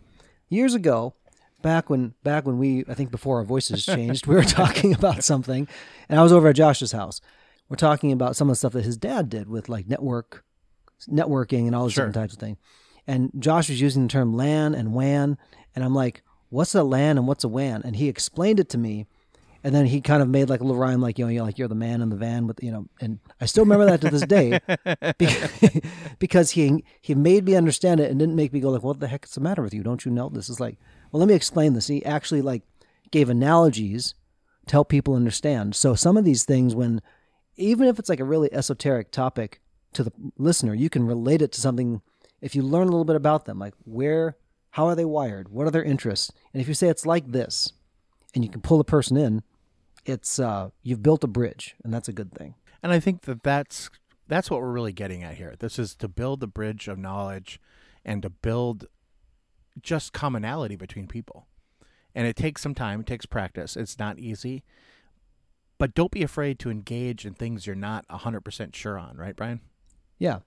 Years 0.50 0.74
ago, 0.74 1.16
back 1.62 1.90
when 1.90 2.14
back 2.24 2.46
when 2.46 2.58
we 2.60 2.84
I 2.88 2.94
think 2.94 3.12
before 3.12 3.38
our 3.38 3.44
voices 3.44 3.86
changed, 3.86 4.28
we 4.28 4.36
were 4.36 4.44
talking 4.44 4.94
about 4.94 5.24
something 5.24 5.68
and 6.10 6.20
I 6.20 6.24
was 6.24 6.32
over 6.32 6.50
at 6.50 6.56
Josh's 6.56 6.92
house. 6.92 7.22
We're 7.70 7.78
talking 7.78 8.12
about 8.12 8.36
some 8.36 8.48
of 8.50 8.52
the 8.52 8.58
stuff 8.58 8.74
that 8.74 8.86
his 8.86 8.98
dad 8.98 9.30
did 9.30 9.50
with 9.50 9.70
like 9.70 9.88
network 9.88 10.44
networking 11.10 11.66
and 11.66 11.76
all 11.76 11.84
those 11.84 11.94
Sure. 11.94 12.06
different 12.08 12.16
types 12.24 12.34
of 12.34 12.40
things. 12.40 12.58
And 13.08 13.32
Josh 13.40 13.70
was 13.70 13.82
using 13.82 14.04
the 14.04 14.10
term 14.10 14.36
LAN 14.36 14.74
and 14.76 14.94
WAN 14.94 15.38
and 15.76 15.84
I'm 15.84 15.94
like, 15.96 16.24
"What's 16.50 16.74
a 16.76 16.84
LAN 16.84 17.18
and 17.18 17.28
what's 17.28 17.44
a 17.44 17.48
WAN?" 17.50 17.82
And 17.84 17.96
he 17.96 18.08
explained 18.08 18.60
it 18.60 18.70
to 18.70 18.78
me 18.78 19.08
and 19.66 19.74
then 19.74 19.88
he 19.88 20.00
kind 20.00 20.22
of 20.22 20.30
made 20.30 20.48
like 20.48 20.62
a 20.62 20.64
little 20.64 20.80
rhyme, 20.80 21.02
like 21.02 21.18
you 21.18 21.26
know, 21.26 21.32
you're 21.32 21.44
like 21.44 21.58
you're 21.58 21.68
the 21.68 21.74
man 21.74 22.04
in 22.04 22.10
the 22.10 22.16
van, 22.16 22.46
with 22.46 22.62
you 22.62 22.72
know. 22.72 22.86
And 23.02 23.18
I 23.42 23.48
still 23.48 23.64
remember 23.64 23.86
that 23.86 24.00
to 24.02 24.12
this 24.12 24.22
day, 24.22 24.60
because, 25.18 25.52
because 26.20 26.52
he 26.52 26.86
he 27.02 27.16
made 27.16 27.46
me 27.46 27.56
understand 27.56 28.00
it 28.00 28.12
and 28.12 28.20
didn't 28.20 28.36
make 28.36 28.54
me 28.54 28.60
go 28.60 28.70
like, 28.70 28.84
"What 28.84 29.00
the 29.00 29.08
heck 29.08 29.26
is 29.26 29.32
the 29.32 29.42
matter 29.42 29.64
with 29.64 29.74
you? 29.74 29.82
Don't 29.82 30.06
you 30.06 30.12
know 30.12 30.30
this 30.30 30.50
is 30.50 30.60
like?" 30.60 30.78
Well, 31.12 31.20
let 31.20 31.28
me 31.28 31.34
explain 31.34 31.74
this. 31.74 31.88
He 31.88 32.06
actually 32.06 32.44
like 32.44 32.62
gave 33.10 33.28
analogies 33.28 34.14
to 34.68 34.72
help 34.72 34.88
people 34.88 35.16
understand. 35.16 35.76
So 35.76 35.96
some 35.96 36.16
of 36.16 36.26
these 36.26 36.44
things, 36.44 36.76
when 36.76 37.02
even 37.56 37.88
if 37.88 37.98
it's 37.98 38.10
like 38.10 38.20
a 38.20 38.24
really 38.24 38.54
esoteric 38.54 39.10
topic 39.10 39.62
to 39.94 40.04
the 40.04 40.12
listener, 40.38 40.76
you 40.76 40.92
can 40.92 41.08
relate 41.08 41.42
it 41.42 41.52
to 41.54 41.62
something. 41.62 42.04
If 42.40 42.54
you 42.54 42.62
learn 42.62 42.88
a 42.88 42.92
little 42.92 43.04
bit 43.04 43.16
about 43.16 43.46
them, 43.46 43.58
like 43.58 43.74
where, 43.84 44.38
how 44.72 44.86
are 44.86 44.96
they 44.96 45.06
wired, 45.06 45.50
what 45.50 45.66
are 45.66 45.72
their 45.72 45.84
interests, 45.84 46.32
and 46.54 46.62
if 46.62 46.68
you 46.68 46.76
say 46.76 46.88
it's 46.88 47.08
like 47.08 47.32
this, 47.32 47.74
and 48.36 48.44
you 48.44 48.52
can 48.52 48.62
pull 48.62 48.78
the 48.78 48.84
person 48.84 49.18
in, 49.18 49.42
it's 50.06 50.40
uh, 50.40 50.70
you've 50.84 51.04
built 51.04 51.24
a 51.24 51.28
bridge, 51.28 51.76
and 51.84 51.94
that's 51.94 52.08
a 52.08 52.14
good 52.14 52.34
thing. 52.34 52.56
And 52.82 52.92
I 52.92 53.00
think 53.00 53.24
that 53.24 53.44
that's 53.44 53.90
that's 54.28 54.50
what 54.50 54.62
we're 54.62 54.72
really 54.72 54.94
getting 54.94 55.24
at 55.24 55.36
here. 55.36 55.56
This 55.60 55.78
is 55.78 55.96
to 55.96 56.08
build 56.08 56.40
the 56.40 56.48
bridge 56.48 56.88
of 56.88 56.98
knowledge 56.98 57.60
and 58.04 58.22
to 58.22 58.30
build 58.30 58.86
just 59.82 60.14
commonality 60.14 60.76
between 60.76 61.08
people. 61.08 61.48
And 62.14 62.26
it 62.28 62.36
takes 62.36 62.62
some 62.62 62.76
time, 62.76 63.02
it 63.02 63.08
takes 63.08 63.26
practice. 63.26 63.76
It's 63.76 64.00
not 64.00 64.20
easy. 64.20 64.64
But 65.78 65.94
don't 65.94 66.12
be 66.12 66.24
afraid 66.24 66.60
to 66.60 66.70
engage 66.70 67.26
in 67.26 67.34
things 67.34 67.68
you're 67.68 67.76
not 67.76 68.08
100% 68.08 68.74
sure 68.74 68.98
on, 68.98 69.18
right, 69.18 69.36
Brian? 69.36 69.60
Yeah, 70.18 70.40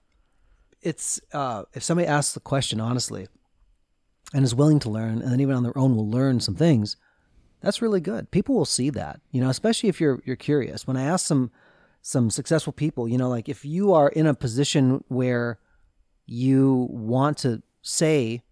it's 0.81 1.19
uh, 1.33 1.63
if 1.73 1.83
somebody 1.83 2.07
asks 2.07 2.33
the 2.33 2.39
question 2.39 2.81
honestly, 2.81 3.27
and 4.33 4.43
is 4.43 4.55
willing 4.55 4.79
to 4.79 4.89
learn, 4.89 5.21
and 5.21 5.31
then 5.31 5.39
even 5.39 5.55
on 5.55 5.63
their 5.63 5.77
own 5.77 5.95
will 5.95 6.09
learn 6.09 6.39
some 6.39 6.55
things. 6.55 6.95
That's 7.61 7.81
really 7.81 7.99
good. 7.99 8.31
People 8.31 8.55
will 8.55 8.65
see 8.65 8.89
that, 8.91 9.19
you 9.31 9.41
know, 9.41 9.49
especially 9.49 9.89
if 9.89 9.99
you're 9.99 10.21
you're 10.25 10.35
curious. 10.35 10.87
When 10.87 10.97
I 10.97 11.03
ask 11.03 11.25
some 11.25 11.51
some 12.01 12.29
successful 12.29 12.73
people, 12.73 13.07
you 13.07 13.17
know, 13.17 13.29
like 13.29 13.49
if 13.49 13.65
you 13.65 13.93
are 13.93 14.09
in 14.09 14.25
a 14.25 14.33
position 14.33 15.03
where 15.09 15.59
you 16.25 16.87
want 16.89 17.37
to 17.39 17.61
say 17.81 18.43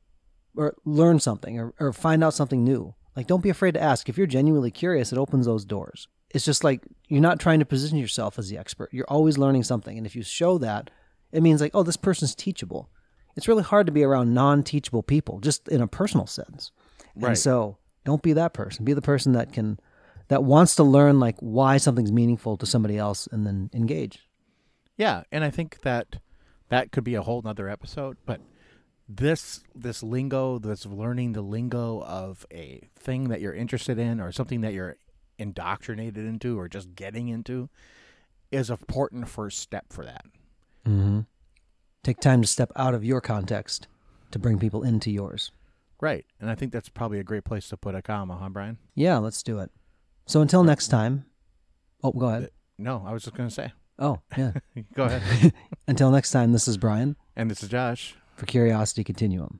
or 0.56 0.76
learn 0.86 1.20
something 1.20 1.60
or, 1.60 1.74
or 1.80 1.94
find 1.94 2.24
out 2.24 2.34
something 2.34 2.64
new, 2.64 2.96
like 3.16 3.28
don't 3.28 3.44
be 3.44 3.50
afraid 3.50 3.74
to 3.76 3.82
ask. 3.82 4.10
If 4.10 4.18
you're 4.18 4.28
genuinely 4.28 4.72
curious, 4.72 5.12
it 5.12 5.18
opens 5.18 5.46
those 5.46 5.66
doors. 5.66 6.08
It's 6.32 6.44
just 6.44 6.64
like 6.64 6.82
you're 7.08 7.22
not 7.22 7.40
trying 7.40 7.60
to 7.60 7.66
position 7.66 7.98
yourself 7.98 8.38
as 8.38 8.50
the 8.50 8.58
expert. 8.58 8.90
You're 8.92 9.06
always 9.08 9.38
learning 9.38 9.64
something. 9.64 9.98
And 9.98 10.06
if 10.06 10.16
you 10.16 10.24
show 10.24 10.58
that, 10.58 10.90
it 11.32 11.42
means 11.42 11.62
like, 11.62 11.72
oh, 11.74 11.84
this 11.84 11.98
person's 11.98 12.36
teachable. 12.36 12.90
It's 13.38 13.48
really 13.48 13.64
hard 13.64 13.86
to 13.86 13.94
be 13.94 14.04
around 14.04 14.34
non 14.34 14.64
teachable 14.64 15.04
people, 15.04 15.40
just 15.40 15.68
in 15.68 15.82
a 15.82 15.88
personal 15.88 16.28
sense. 16.28 16.72
Right. 17.16 17.30
And 17.30 17.38
so 17.38 17.78
don't 18.08 18.24
be 18.24 18.32
that 18.32 18.54
person. 18.54 18.86
Be 18.86 18.94
the 18.94 19.02
person 19.02 19.34
that 19.34 19.52
can 19.52 19.78
that 20.30 20.42
wants 20.42 20.76
to 20.76 20.84
learn 20.84 21.20
like 21.20 21.36
why 21.40 21.76
something's 21.76 22.12
meaningful 22.12 22.56
to 22.56 22.66
somebody 22.66 22.98
else 22.98 23.28
and 23.34 23.46
then 23.46 23.70
engage. 23.74 24.20
Yeah, 24.96 25.24
and 25.30 25.44
I 25.44 25.50
think 25.50 25.82
that 25.82 26.20
that 26.70 26.94
could 26.94 27.04
be 27.04 27.16
a 27.16 27.22
whole 27.22 27.42
nother 27.42 27.68
episode, 27.68 28.16
but 28.26 28.40
this 29.10 29.60
this 29.76 30.02
lingo, 30.02 30.58
this 30.58 30.86
learning 30.86 31.34
the 31.34 31.42
lingo 31.42 32.02
of 32.02 32.46
a 32.50 32.88
thing 32.98 33.28
that 33.28 33.42
you're 33.42 33.54
interested 33.54 34.00
in 34.00 34.22
or 34.22 34.32
something 34.32 34.62
that 34.62 34.72
you're 34.72 34.96
indoctrinated 35.38 36.26
into 36.26 36.58
or 36.58 36.70
just 36.70 36.96
getting 36.96 37.28
into 37.28 37.68
is 38.54 38.70
an 38.70 38.78
important 38.80 39.28
first 39.28 39.60
step 39.60 39.88
for 39.92 40.06
that. 40.06 40.24
Mm-hmm. 40.86 41.20
Take 42.04 42.22
time 42.22 42.42
to 42.42 42.48
step 42.48 42.72
out 42.78 42.94
of 42.94 43.04
your 43.04 43.20
context 43.20 43.90
to 44.32 44.40
bring 44.40 44.60
people 44.60 44.82
into 44.82 45.12
yours. 45.12 45.52
Right. 46.00 46.26
And 46.40 46.50
I 46.50 46.56
think 46.56 46.72
that's 46.72 46.90
probably 46.90 47.20
a 47.20 47.24
great 47.24 47.44
place 47.44 47.70
to 47.70 47.78
put 47.78 47.96
a 47.96 48.02
comma, 48.02 48.38
huh, 48.38 48.50
Brian? 48.50 48.78
Yeah, 48.96 49.18
let's 49.18 49.42
do 49.42 49.60
it. 49.60 49.72
So 50.26 50.42
until 50.42 50.64
next 50.64 50.90
time. 50.90 51.26
Oh, 52.04 52.12
go 52.12 52.28
ahead. 52.28 52.50
No, 52.78 53.04
I 53.06 53.12
was 53.12 53.24
just 53.24 53.36
going 53.36 53.50
to 53.50 53.54
say. 53.56 53.72
Oh, 53.98 54.20
yeah. 54.38 54.52
Go 54.94 55.06
ahead. 55.06 55.54
until 55.88 56.12
next 56.12 56.30
time, 56.30 56.52
this 56.52 56.68
is 56.68 56.78
Brian 56.78 57.16
and 57.36 57.50
this 57.50 57.64
is 57.64 57.70
Josh. 57.70 58.16
for 58.36 58.46
Curiosity 58.46 59.04
Continuum. 59.04 59.60